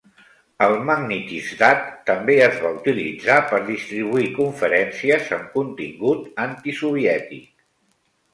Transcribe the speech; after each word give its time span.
El 0.67 0.71
Magnitizdat 0.85 1.83
també 2.07 2.37
es 2.45 2.57
va 2.63 2.71
utilitzar 2.77 3.35
per 3.51 3.59
distribuir 3.67 4.25
conferències 4.39 5.29
amb 5.39 5.53
contingut 5.61 6.27
antisoviètic. 6.49 7.47